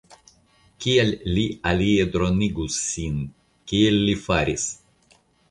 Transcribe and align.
Kial 0.85 1.11
li 1.37 1.43
alie 1.71 2.07
dronigus 2.15 2.79
sin, 2.87 3.21
kiel 3.75 4.01
li 4.09 4.19
faris? 4.27 4.67